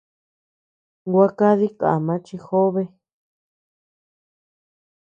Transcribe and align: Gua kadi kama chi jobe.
Gua 1.11 1.27
kadi 1.39 1.67
kama 1.79 2.15
chi 2.25 2.35
jobe. 2.45 2.83